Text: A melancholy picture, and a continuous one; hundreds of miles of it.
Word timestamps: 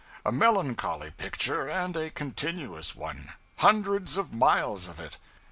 A 0.25 0.31
melancholy 0.31 1.11
picture, 1.11 1.69
and 1.69 1.95
a 1.95 2.09
continuous 2.09 2.95
one; 2.95 3.33
hundreds 3.57 4.17
of 4.17 4.33
miles 4.33 4.87
of 4.87 4.99
it. 4.99 5.19